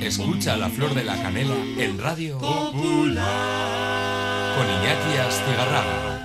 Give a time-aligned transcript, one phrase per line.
[0.00, 3.26] Escucha la flor de la canela en Radio Popular
[4.56, 6.15] con Iñaki Astigarraga.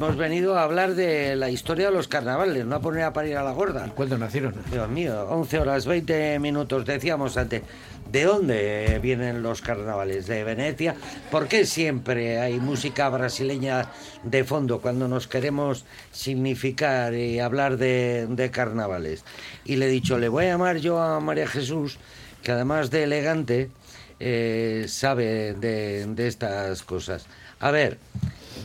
[0.00, 3.36] Hemos venido a hablar de la historia de los carnavales, no a poner a parir
[3.36, 3.86] a la gorda.
[3.94, 4.54] ¿Cuándo nacieron?
[4.72, 7.60] Dios mío, 11 horas 20 minutos, decíamos antes.
[8.10, 10.26] ¿De dónde vienen los carnavales?
[10.26, 10.94] ¿De Venecia?
[11.30, 13.90] ¿Por qué siempre hay música brasileña
[14.22, 19.22] de fondo cuando nos queremos significar y hablar de, de carnavales?
[19.66, 21.98] Y le he dicho, le voy a llamar yo a María Jesús,
[22.42, 23.68] que además de elegante,
[24.18, 27.26] eh, sabe de, de estas cosas.
[27.58, 27.98] A ver,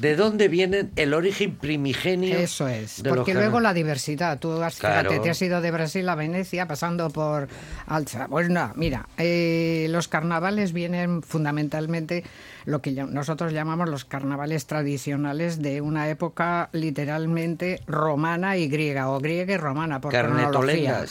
[0.01, 2.37] ¿de dónde viene el origen primigenio?
[2.37, 4.39] Eso es, de porque luego la diversidad.
[4.39, 5.09] Tú has, Claro.
[5.09, 7.47] fíjate, te has ido de Brasil a Venecia pasando por
[7.87, 8.27] Alza.
[8.27, 12.23] Pues no, mira, eh, los carnavales vienen fundamentalmente
[12.65, 19.19] lo que nosotros llamamos los carnavales tradicionales de una época literalmente romana y griega, o
[19.19, 21.05] griega y romana, por cronología.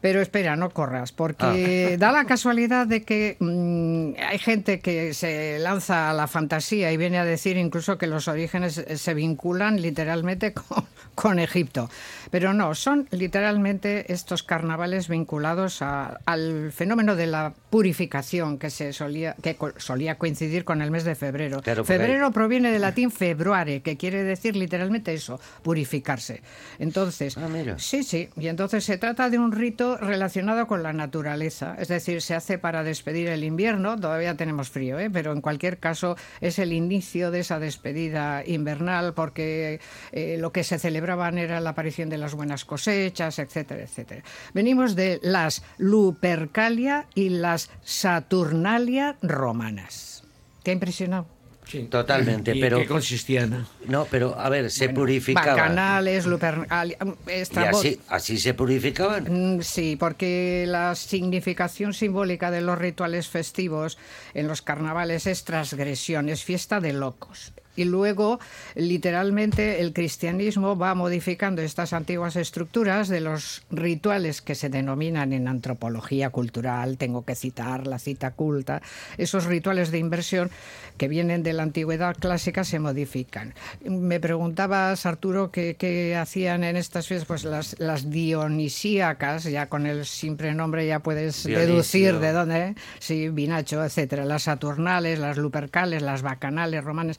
[0.00, 5.58] Pero espera, no corras, porque da la casualidad de que mm, hay gente que se
[5.58, 9.80] lanza a la fantasía y viene a decir incluso que los orígenes eh, se vinculan
[9.80, 10.54] literalmente
[11.14, 11.90] con Egipto.
[12.32, 18.92] Pero no, son literalmente estos carnavales vinculados a- al fenómeno de la purificación que se
[18.92, 21.60] solía que solía coincidir con el mes de febrero.
[21.62, 26.42] Claro, febrero proviene del latín februare, que quiere decir literalmente eso, purificarse.
[26.78, 27.48] Entonces, Ah.
[27.78, 28.30] Sí, sí.
[28.38, 31.76] Y entonces se trata de un rito relacionado con la naturaleza.
[31.78, 33.96] Es decir, se hace para despedir el invierno.
[33.96, 35.10] Todavía tenemos frío, ¿eh?
[35.10, 39.80] pero en cualquier caso es el inicio de esa despedida invernal porque
[40.12, 44.22] eh, lo que se celebraban era la aparición de las buenas cosechas, etcétera, etcétera.
[44.54, 50.22] Venimos de las Lupercalia y las Saturnalia romanas.
[50.62, 51.26] ¿Te ha impresionado?
[51.66, 51.84] Sí.
[51.84, 53.66] Totalmente, ¿Y pero- ¿Qué consistían?
[53.86, 55.56] No, pero a ver, se purificaban.
[55.56, 57.74] Bacanales, Lupercalia, Y Estrabón.
[57.80, 59.56] así, así se purificaban.
[59.58, 63.96] Mm, Sí, porque la significación simbólica de los rituales festivos
[64.34, 67.52] en los carnavales es transgresión, es fiesta de locos.
[67.76, 68.38] Y luego,
[68.74, 75.48] literalmente, el cristianismo va modificando estas antiguas estructuras de los rituales que se denominan en
[75.48, 78.82] antropología cultural, tengo que citar la cita culta,
[79.18, 80.50] esos rituales de inversión
[80.98, 83.54] que vienen de la antigüedad clásica se modifican.
[83.84, 89.86] Me preguntabas, Arturo, qué, qué hacían en estas fiestas, pues las, las dionisíacas, ya con
[89.86, 91.58] el simple nombre ya puedes Dionisio.
[91.58, 92.74] deducir de dónde, ¿eh?
[92.98, 97.18] sí, Vinacho, etcétera, las saturnales, las lupercales, las bacanales romanas.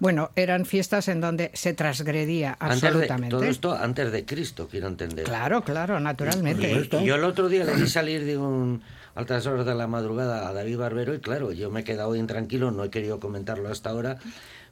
[0.00, 3.30] Bueno, eran fiestas en donde se transgredía Antes de, absolutamente.
[3.30, 5.24] todo esto antes de Cristo, quiero entender.
[5.24, 6.70] Claro, claro, naturalmente.
[6.70, 8.82] Y, y yo el otro día le vi salir de un
[9.14, 12.70] altas horas de la madrugada a David Barbero y claro, yo me he quedado intranquilo,
[12.70, 14.18] no he querido comentarlo hasta ahora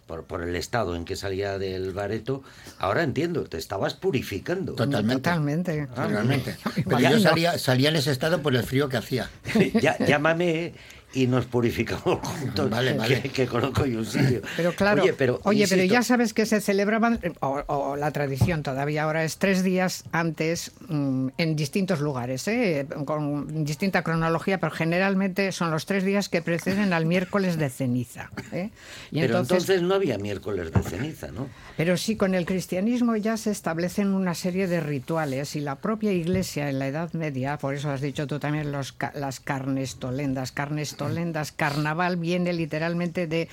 [0.06, 2.44] por, por el estado en que salía del bareto.
[2.78, 4.75] Ahora entiendo, te estabas purificando.
[4.75, 5.16] Totalmente.
[5.16, 5.87] Totalmente.
[5.88, 6.56] Totalmente.
[6.76, 9.28] Me Pero yo salía, salía en ese estado por el frío que hacía.
[9.82, 10.75] Ya- llámame
[11.16, 13.22] y nos purificamos juntos, Vale, vale.
[13.22, 14.43] Que, que conozco yo un sitio.
[14.56, 18.62] Pero claro, Oye, pero, insisto, ya sabes que se celebraban, eh, o, o la tradición
[18.62, 22.87] todavía ahora es tres días antes mm, en distintos lugares, ¿eh?
[23.06, 28.31] con distinta cronología, pero generalmente son los tres días que preceden al miércoles de ceniza.
[28.53, 28.71] ¿eh?
[29.10, 31.49] Y Pero entonces no había miércoles de ceniza, ¿no?
[31.76, 36.12] pero sí, con el cristianismo ya se establecen una serie de rituales y la propia
[36.12, 40.53] iglesia en la Edad Media, por eso has dicho tú también los, las carnestolendas,
[41.53, 43.49] carnaval viene literalmente de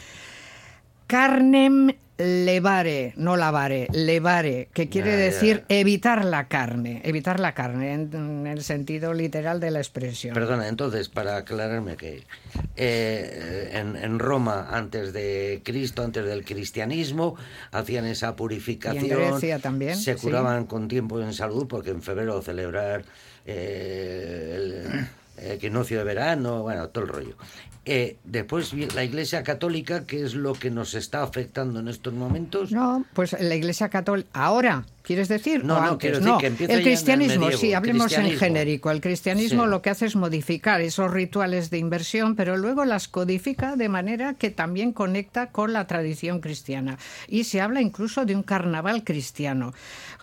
[1.08, 8.10] carnem levare, no lavare, levare, que quiere decir evitar la carne, evitar la carne en,
[8.14, 10.34] en el sentido literal de la expresión.
[10.34, 12.24] Perdona, entonces, para aclararme que
[12.76, 17.36] eh, en, en Roma, antes de Cristo, antes del cristianismo,
[17.72, 19.06] hacían esa purificación.
[19.06, 20.22] Y en Grecia también, Se sí.
[20.22, 23.06] curaban con tiempo en salud, porque en febrero celebrar
[23.46, 25.08] eh, el,
[25.38, 27.36] el equinoccio de verano, bueno, todo el rollo.
[27.86, 32.72] Eh, después la Iglesia Católica, que es lo que nos está afectando en estos momentos.
[32.72, 34.30] No, pues la Iglesia Católica.
[34.34, 35.64] Ahora, ¿quieres decir?
[35.64, 36.00] No, o no, antes?
[36.00, 36.38] quiero decir no.
[36.40, 38.90] que el cristianismo, sí, hablemos en genérico.
[38.90, 39.70] El cristianismo Sí.
[39.70, 44.34] lo que hace es modificar esos rituales de inversión, pero luego las codifica de manera
[44.34, 46.98] que también conecta con la tradición cristiana.
[47.28, 49.74] Y se habla incluso de un carnaval cristiano.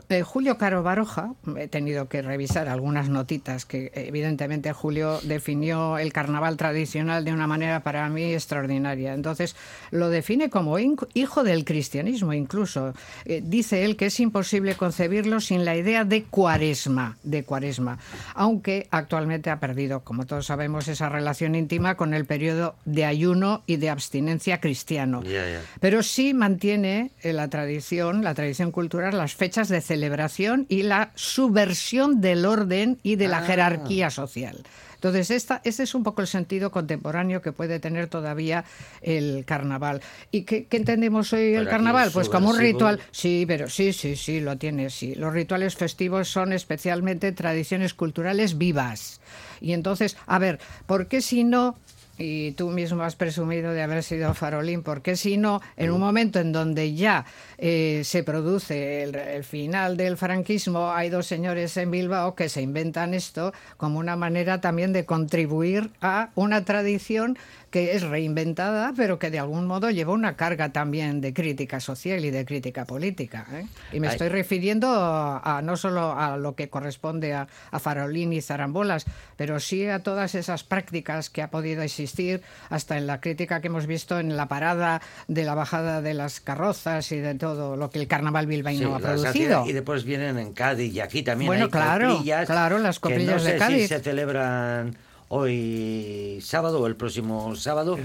[0.09, 6.13] Eh, Julio Caro Baroja, he tenido que revisar algunas notitas que evidentemente Julio definió el
[6.13, 9.13] carnaval tradicional de una manera para mí extraordinaria.
[9.15, 9.55] Entonces
[9.91, 12.95] lo define como hijo del cristianismo incluso.
[13.25, 17.99] Eh, dice él que es imposible imposible concebirlo sin la idea de cuaresma, de cuaresma,
[18.35, 23.63] aunque actualmente ha perdido, como todos sabemos, esa relación íntima con el periodo de ayuno
[23.67, 25.23] y de abstinencia cristiano.
[25.23, 25.61] Ya, ya.
[25.81, 31.11] Pero sí mantiene eh, la tradición, la tradición cultural, las fechas de celebración y la
[31.15, 33.43] subversión del orden y de la Ah.
[33.43, 34.63] jerarquía social.
[34.97, 38.67] Entonces, esta, este es un poco el sentido contemporáneo que puede tener todavía
[39.01, 40.03] el carnaval.
[40.31, 42.09] ¿Y qué, qué entendemos hoy el carnaval?
[42.09, 43.01] es Pues como un ritual.
[43.11, 45.17] Sí, pero sí, sí, sí, lo tiene, sí.
[45.17, 49.21] Los rituales festivos son especialmente tradiciones culturales vivas.
[49.61, 51.77] Y entonces, a ver, ¿por qué si no
[52.21, 56.01] y tú mismo has presumido de haber sido farolín, ¿por qué si no, en un
[56.01, 57.25] momento en donde ya
[57.57, 62.61] eh, se produce el, el final del franquismo, hay dos señores en Bilbao que se
[62.61, 67.39] inventan esto como una manera también de contribuir a una tradición
[67.71, 72.25] que es reinventada, pero que de algún modo lleva una carga también de crítica social
[72.25, 73.47] y de crítica política.
[73.53, 73.67] ¿eh?
[73.93, 74.13] Y me Ay.
[74.15, 79.05] estoy refiriendo a, a no solo a lo que corresponde a, a Farolín y Zarambolas,
[79.37, 83.69] pero sí a todas esas prácticas que ha podido existir, hasta en la crítica que
[83.69, 87.91] hemos visto en la parada de la bajada de las carrozas y de todo lo
[87.91, 89.65] que el carnaval bilbaíno Sí, ha producido.
[89.67, 93.03] y después vienen en Cádiz y aquí también Bueno, hay claro, coprillas claro, las que
[93.11, 93.83] coprillas no de sé Cádiz.
[93.83, 94.97] si se celebran
[95.33, 97.99] hoy sábado o el próximo sábado,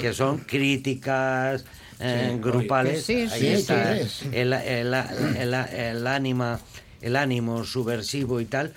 [0.00, 1.64] que son críticas
[2.00, 3.04] eh, grupales.
[3.04, 4.28] Sí, Ahí sí, está sí.
[4.32, 6.58] El, el- el- el ánima,
[7.02, 8.72] el ánimo subversivo y tal.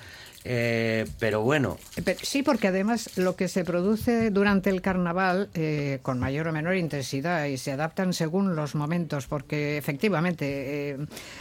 [0.45, 1.77] eh, pero bueno,
[2.21, 6.75] Sí, porque además lo que se produce durante el carnaval, eh, con mayor o menor
[6.75, 10.97] intensidad, y se adaptan según los momentos, porque efectivamente eh,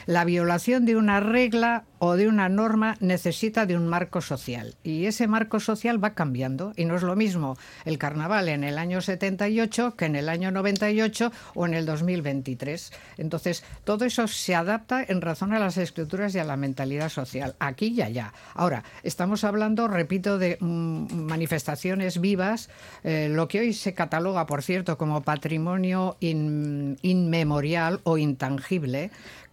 [0.06, 4.74] la violación de una regla o de una norma necesita de un marco social.
[4.82, 6.72] Y ese marco social va cambiando.
[6.74, 10.50] Y no es lo mismo el carnaval en el año 78 que en el año
[10.50, 12.92] 98 o en el 2023.
[13.18, 17.54] Entonces, todo eso se adapta en razón a las escrituras y a la mentalidad social,
[17.60, 18.32] aquí y allá.
[18.54, 22.68] Ahora, estamos hablando, repito, de mm, manifestaciones vivas,
[23.04, 29.12] eh, lo que hoy se cataloga, por cierto, como patrimonio in- inmemorial o intangible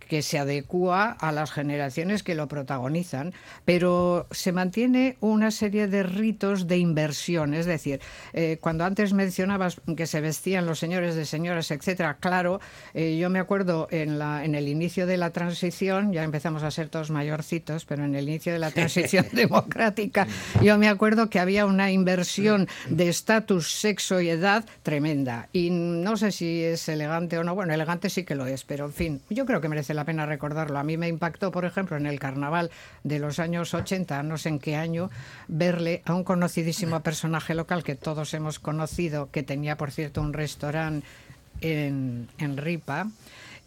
[0.09, 3.33] que se adecua a las generaciones que lo protagonizan,
[3.63, 7.53] pero se mantiene una serie de ritos de inversión.
[7.53, 8.01] Es decir,
[8.33, 12.59] eh, cuando antes mencionabas que se vestían los señores de señoras, etcétera, claro,
[12.95, 16.71] eh, yo me acuerdo en, la, en el inicio de la transición, ya empezamos a
[16.71, 20.27] ser todos mayorcitos, pero en el inicio de la transición democrática,
[20.63, 25.49] yo me acuerdo que había una inversión de estatus, sexo y edad tremenda.
[25.53, 27.53] Y no sé si es elegante o no.
[27.53, 30.25] Bueno, elegante sí que lo es, pero en fin, yo creo que merece la pena
[30.25, 30.79] recordarlo.
[30.79, 32.71] A mí me impactó, por ejemplo, en el carnaval
[33.03, 35.09] de los años 80, no sé en qué año,
[35.47, 40.33] verle a un conocidísimo personaje local que todos hemos conocido, que tenía, por cierto, un
[40.33, 41.05] restaurante
[41.61, 43.07] en, en Ripa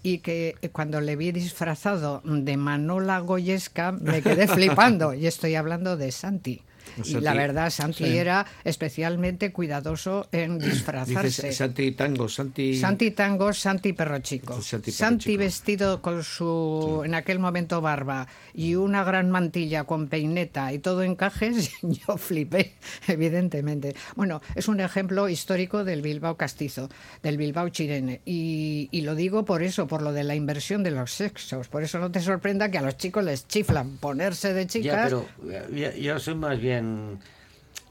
[0.02, 5.96] y que cuando le vi disfrazado de Manola Goyesca me quedé flipando y estoy hablando
[5.96, 6.62] de Santi.
[7.05, 8.17] Y la Santi, verdad, Santi sí.
[8.17, 11.26] era especialmente cuidadoso en disfrazarse.
[11.26, 12.76] Dices Santi Tango, Santi...
[12.76, 14.61] Santi Tango, Santi Perro Chico.
[14.61, 15.38] Santi Perro Santi Chico.
[15.38, 21.02] vestido con su, en aquel momento, barba y una gran mantilla con peineta y todo
[21.02, 22.75] encajes, yo flipé,
[23.08, 23.94] evidentemente.
[24.17, 26.88] Bueno, es un ejemplo histórico del Bilbao castizo,
[27.23, 28.20] del Bilbao chirene.
[28.25, 31.69] Y, y lo digo por eso, por lo de la inversión de los sexos.
[31.69, 35.05] Por eso no te sorprenda que a los chicos les chiflan ponerse de ya, chicas.
[35.05, 36.72] pero eh, yo, yo soy más bien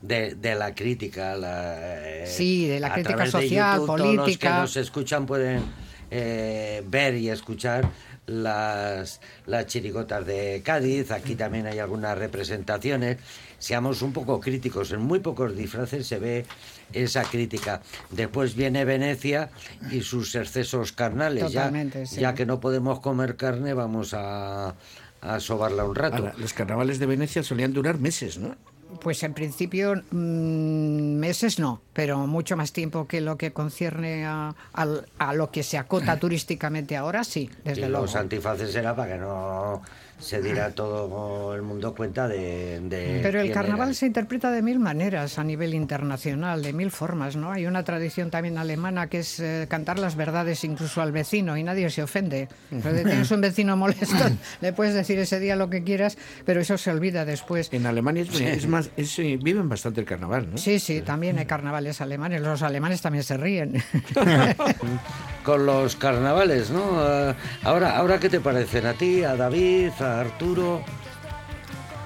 [0.02, 1.36] de, de la crítica.
[1.36, 1.76] La,
[2.24, 4.60] eh, Sí, de la a crítica través de social, YouTube, Todos los que política.
[4.62, 5.62] nos escuchan pueden
[6.10, 7.88] eh, ver y escuchar
[8.26, 11.12] las, las chirigotas de Cádiz.
[11.12, 13.18] Aquí también hay algunas representaciones.
[13.60, 14.92] Seamos un poco críticos.
[14.92, 16.46] En muy pocos disfraces se ve
[16.94, 17.82] esa crítica.
[18.10, 19.50] Después viene Venecia
[19.92, 21.52] y sus excesos carnales.
[21.52, 21.72] Ya-
[22.06, 22.20] sí.
[22.22, 24.74] ya que no podemos comer carne, vamos a,
[25.22, 26.18] a sobarla un rato.
[26.18, 28.56] Ahora, los carnavales de Venecia solían durar meses, ¿no?
[29.00, 34.54] Pues en principio mm, meses no, pero mucho más tiempo que lo que concierne a,
[34.74, 38.06] a lo que se acota turísticamente ahora, sí, desde y luego.
[38.06, 39.82] los antifaces era para que no
[40.22, 42.80] se diera todo el mundo cuenta de...
[42.82, 43.96] de Pero el carnaval eran.
[43.96, 47.52] se interpreta de mil maneras a nivel internacional, de mil formas, ¿no?
[47.52, 51.64] Hay una tradición también alemana que es eh, cantar las verdades incluso al vecino y
[51.64, 52.48] nadie se ofende.
[52.70, 54.16] Pero si tienes un vecino molesto,
[54.62, 57.70] le puedes decir ese día lo que quieras, pero eso se olvida después.
[57.72, 60.58] En Alemania es, es más, es, eh, viven bastante el carnaval, ¿no?
[60.58, 62.42] Sí, sí, también hay carnavales alemanes.
[62.42, 63.84] Los alemanes también se ríen.
[65.44, 67.02] Con los carnavales, ¿no?
[67.04, 70.84] Eh, ahora, ahora, ¿qué te parecen a ti, a David, a Arturo?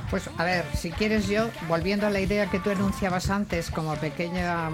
[0.10, 3.96] Pues a ver, si quieres yo, volviendo a la idea que tú enunciabas antes como
[3.96, 4.70] pequeña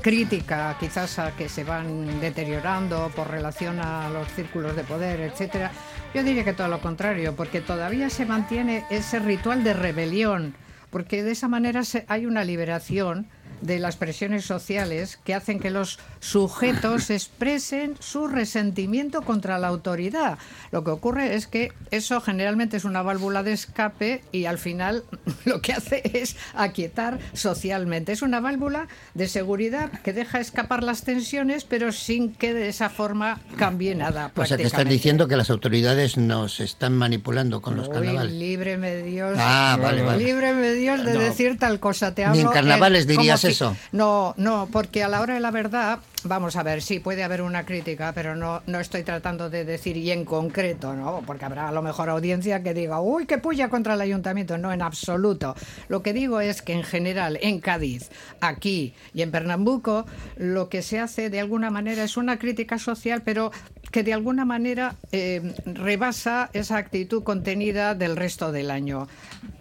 [0.00, 5.72] crítica quizás a que se van deteriorando por relación a los círculos de poder, etcétera,
[6.14, 10.54] yo diría que todo lo contrario, porque todavía se mantiene ese ritual de rebelión,
[10.90, 13.26] porque de esa manera hay una liberación
[13.60, 20.38] de las presiones sociales que hacen que los sujetos expresen su resentimiento contra la autoridad.
[20.70, 25.04] Lo que ocurre es que eso generalmente es una válvula de escape y al final
[25.44, 28.12] lo que hace es aquietar socialmente.
[28.12, 32.90] Es una válvula de seguridad que deja escapar las tensiones pero sin que de esa
[32.90, 34.26] forma cambie nada.
[34.34, 34.92] O sea, estás prácticamente.
[34.94, 38.32] diciendo que las autoridades nos están manipulando con los Uy, carnavales.
[38.32, 39.36] líbreme Dios.
[39.40, 40.24] Ah, vale, vale.
[40.24, 41.20] Líbreme Dios de No.
[41.20, 42.14] decir tal cosa.
[42.14, 43.76] Te Ni hablo en carnavales como dirías que- eso.
[43.92, 47.42] No, no, porque a la hora de la verdad, vamos a ver, sí, puede haber
[47.42, 51.22] una crítica, pero no, no estoy tratando de decir y en concreto, ¿no?
[51.26, 54.58] Porque habrá a lo mejor audiencia que diga, uy, qué puya contra el ayuntamiento.
[54.58, 55.54] No, en absoluto.
[55.88, 58.10] Lo que digo es que en general, en Cádiz,
[58.40, 60.06] aquí y en Pernambuco,
[60.36, 63.52] lo que se hace de alguna manera es una crítica social, pero
[63.90, 69.08] que de alguna manera eh, rebasa esa actitud contenida del resto del año.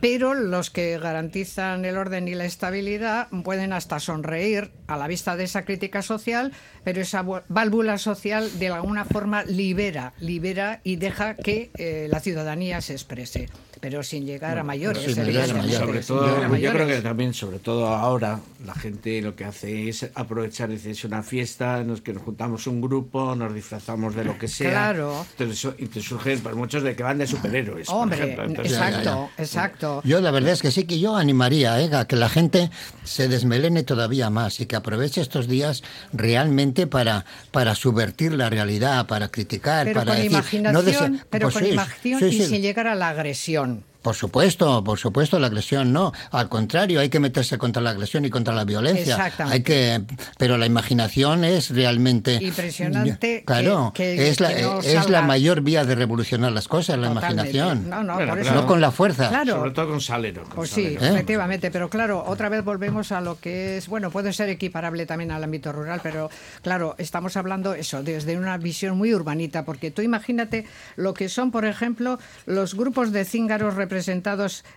[0.02, 5.36] Pero los que garantizan el orden y la estabilidad pueden hasta sonreír a la vista
[5.36, 6.52] de esa crítica social,
[6.84, 12.20] pero esa vu- válvula social de alguna forma libera, libera y deja que eh, la
[12.20, 15.04] ciudadanía se exprese, pero sin llegar a mayores.
[15.04, 16.06] sin llegar a evidentemente, mayores.
[16.06, 19.36] sin Sobre todo, llegar a yo creo que también, sobre todo ahora, la gente lo
[19.36, 23.54] que hace es aprovechar, dice, es una fiesta, nos, que nos juntamos un grupo, nos
[23.54, 24.70] disfrazamos de lo que sea.
[24.72, 25.26] Claro.
[25.38, 27.90] Entonces, y te surgen pues, muchos de que van de superhéroes.
[27.90, 28.46] Hombre, ejemplo.
[28.46, 30.02] Entonces, ya, ya, exacto, exacto.
[30.04, 31.90] Yo la verdad es que sí que yo animaría ¿eh?
[31.96, 32.70] a que la gente
[33.04, 39.08] se desmelene todavía más y que aproveche estos días realmente para, para subvertir la realidad,
[39.08, 40.32] para criticar, Pero para con decir...
[40.32, 40.86] imaginación,
[41.18, 43.77] dese- pero pues con sí, imaginación sí, y sin llegar a la agresión.
[44.02, 46.14] Por supuesto, por supuesto, la agresión no.
[46.32, 49.16] Al contrario, hay que meterse contra la agresión y contra la violencia.
[49.16, 49.54] Exactamente.
[49.56, 50.02] Hay que,
[50.38, 55.22] pero la imaginación es realmente Impresionante Claro, que- que- es la que no es la
[55.24, 57.58] mayor vía de revolucionar las cosas, la Totalmente.
[57.58, 57.90] imaginación.
[57.90, 58.52] No, no, Bueno, por claro.
[58.56, 58.62] eso.
[58.62, 59.30] No con la fuerza.
[59.30, 59.58] Claro.
[59.58, 60.44] Sobre todo con Salero.
[60.44, 61.06] con Pues sí, Salero.
[61.06, 61.10] ¿Eh?
[61.10, 65.32] efectivamente, pero claro, otra vez volvemos a lo que es, bueno, puede ser equiparable también
[65.32, 66.30] al ámbito rural, pero
[66.62, 71.52] claro, estamos hablando eso desde una visión muy urbanita, porque tú imagínate lo que son,
[71.52, 73.97] por ejemplo, los grupos de cíngaros representados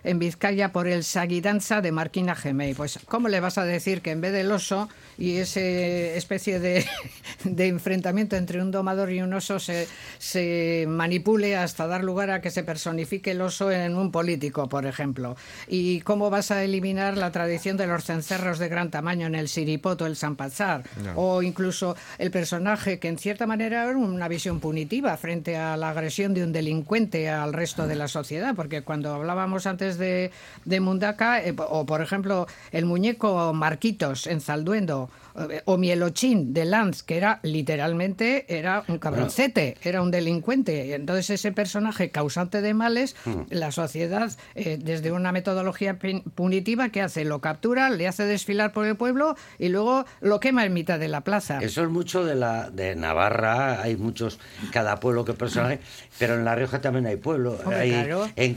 [0.03, 2.73] en Vizcaya por el Saguidanza de Marquina Gemey.
[2.73, 6.85] Pues, ¿cómo le vas a decir que en vez del oso y ese especie de,
[7.43, 9.87] de enfrentamiento entre un domador y un oso se,
[10.17, 14.85] se manipule hasta dar lugar a que se personifique el oso en un político, por
[14.85, 15.35] ejemplo?
[15.67, 19.49] ¿Y cómo vas a eliminar la tradición de los cencerros de gran tamaño en el
[19.49, 20.83] siripoto, el zampazar?
[21.15, 25.89] O incluso el personaje que en cierta manera era una visión punitiva frente a la
[25.89, 30.31] agresión de un delincuente al resto de la sociedad, porque cuando hablábamos antes de,
[30.65, 36.65] de Mundaka, eh, o por ejemplo el muñeco Marquitos en Zalduendo, eh, o Mielochín de
[36.65, 40.93] Lanz, que era literalmente era un cabroncete, era un delincuente.
[40.93, 43.15] Entonces ese personaje causante de males,
[43.49, 45.97] la sociedad eh, desde una metodología
[46.35, 50.65] punitiva que hace, lo captura, le hace desfilar por el pueblo y luego lo quema
[50.65, 51.59] en mitad de la plaza.
[51.61, 54.39] Eso es mucho de la de Navarra, hay muchos,
[54.71, 55.79] cada pueblo que personaje,
[56.19, 58.29] pero en La Rioja también hay pueblo, Hombre, hay claro.
[58.35, 58.53] en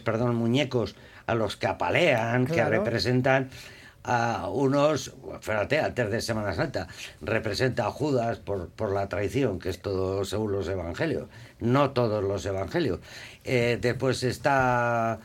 [0.00, 0.96] perdón, muñecos
[1.26, 3.50] a los que apalean, que representan
[4.04, 6.88] a unos, fíjate, antes de Semana Santa,
[7.20, 11.28] representa a Judas por, por la traición, que es todo según los evangelios,
[11.60, 12.98] no todos los evangelios.
[13.44, 15.20] Eh, después está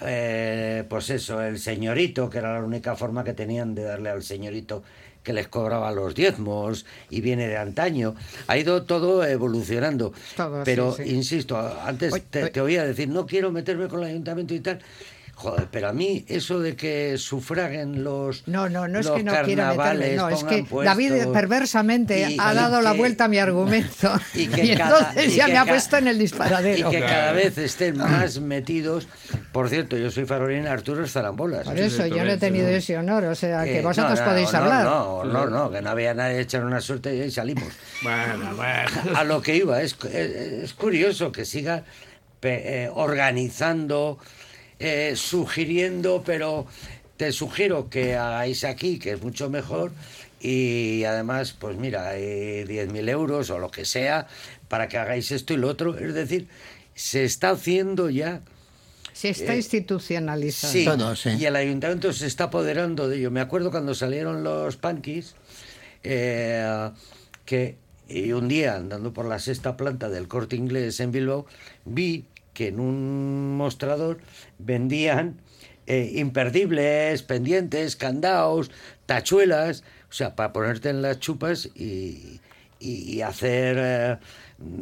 [0.00, 4.22] eh, pues eso, el señorito, que era la única forma que tenían de darle al
[4.22, 4.82] señorito
[5.24, 8.14] que les cobraba los diezmos y viene de antaño.
[8.46, 10.12] Ha ido todo evolucionando.
[10.36, 11.14] Todo, pero, sí, sí.
[11.14, 14.80] insisto, antes te, te oía decir, no quiero meterme con el ayuntamiento y tal.
[15.36, 19.32] Joder, pero a mí eso de que sufraguen los No, no, no es que no
[19.44, 23.28] quiera meterme, carnavales, no, es que David perversamente y- ha y dado la vuelta a
[23.28, 26.16] mi argumento y, y que cada- entonces y ya que me ha puesto en el
[26.16, 26.88] y disparadero.
[26.90, 29.08] que cada vez estén más metidos.
[29.52, 31.64] Por cierto, yo soy farolín Arturo Zarambolas.
[31.66, 34.30] Por eso yo no he tenido ese honor, o sea, que Eh, vosotros no, no,
[34.30, 34.84] podéis no, hablar.
[34.84, 37.72] No, no, no, que no había nadie echar una suerte y ahí salimos.
[38.02, 39.16] Bueno, bueno.
[39.18, 40.14] A lo que iba, es, es,
[40.64, 41.82] es curioso que siga
[42.42, 44.18] eh, organizando,
[44.78, 46.66] eh, sugiriendo, pero
[47.16, 49.92] te sugiero que hagáis aquí, que es mucho mejor,
[50.40, 54.26] y además, pues mira, hay 10.000 euros o lo que sea
[54.68, 55.96] para que hagáis esto y lo otro.
[55.96, 56.48] Es decir,
[56.94, 58.42] se está haciendo ya.
[59.14, 60.78] Se está eh, institucionalizando.
[60.78, 61.30] Sí, Todo, sí.
[61.38, 63.30] y el ayuntamiento se está apoderando de ello.
[63.30, 65.34] Me acuerdo cuando salieron los punkis,
[66.02, 66.90] eh,
[67.46, 67.76] que
[68.06, 71.46] y un día andando por la sexta planta del corte inglés en Bilbao,
[71.86, 74.18] vi que en un mostrador
[74.58, 75.40] vendían
[75.86, 78.70] eh, imperdibles, pendientes, candados,
[79.04, 82.40] tachuelas, o sea, para ponerte en las chupas y,
[82.80, 84.16] y hacer eh,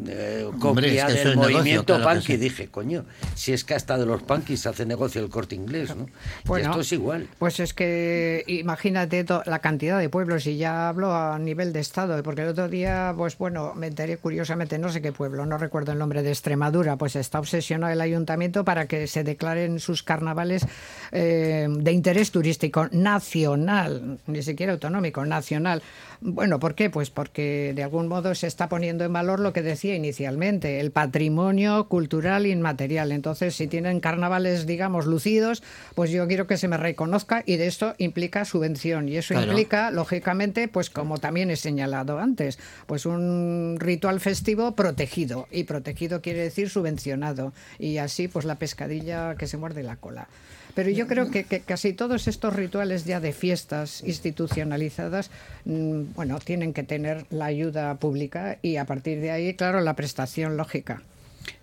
[0.08, 2.36] eh, copia del movimiento punky.
[2.36, 6.06] Dije, coño, si es que hasta de los punkies hace negocio el corte inglés, ¿no?
[6.44, 7.28] Bueno, esto es igual.
[7.38, 12.22] Pues es que imagínate la cantidad de pueblos, y ya hablo a nivel de Estado,
[12.22, 15.92] porque el otro día, pues bueno, me enteré curiosamente, no sé qué pueblo, no recuerdo
[15.92, 20.66] el nombre de Extremadura, pues está obsesionado el ayuntamiento para que se declaren sus carnavales
[21.12, 25.82] eh, de interés turístico nacional, ni siquiera autonómico, nacional.
[26.20, 26.88] Bueno, ¿por qué?
[26.88, 30.90] Pues porque de algún modo se está poniendo en valor lo que decía inicialmente, el
[30.90, 33.12] patrimonio cultural inmaterial.
[33.12, 35.62] Entonces, si tienen carnavales, digamos, lucidos,
[35.94, 39.08] pues yo quiero que se me reconozca y de esto implica subvención.
[39.08, 45.48] Y eso implica, lógicamente, pues como también he señalado antes, pues un ritual festivo protegido.
[45.50, 47.52] Y protegido quiere decir subvencionado.
[47.78, 50.28] Y así, pues la pescadilla que se muerde la cola.
[50.74, 55.30] Pero yo creo que, casi todos estos rituales ya de fiestas institucionalizadas,
[55.64, 59.94] mm, bueno, tienen que tener la ayuda pública y a partir de ahí, claro, la
[59.94, 61.02] prestación lógica.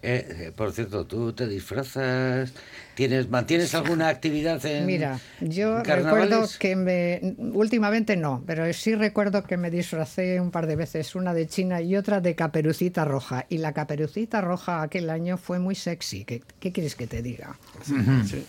[0.02, 2.54] Eh, eh, por cierto, ¿tú te disfrazas?
[2.96, 9.44] ¿Tienes, ¿Mantienes alguna actividad en Mira, yo recuerdo que me, últimamente no, pero sí recuerdo
[9.44, 13.46] que me disfracé un par de veces, una de China y otra de caperucita roja.
[13.50, 16.26] Y la caperucita roja aquel año fue muy sexy.
[16.26, 17.58] ¿Qué, qué quieres que te diga?
[17.84, 18.46] Sí.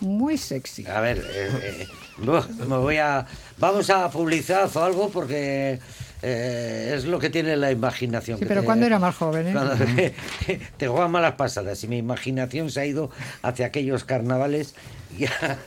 [0.00, 0.86] Muy sexy.
[0.86, 1.86] A ver, eh, eh,
[2.18, 3.26] me voy a.
[3.58, 5.78] Vamos a publicidad o algo porque
[6.22, 8.38] eh, es lo que tiene la imaginación.
[8.38, 10.14] Sí, pero cuando era más joven, ¿eh?
[10.76, 13.10] te juegan malas pasadas y mi imaginación se ha ido
[13.42, 14.74] hacia aquellos carnavales
[15.18, 15.58] y a,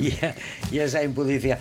[0.72, 1.58] y esa impudicia.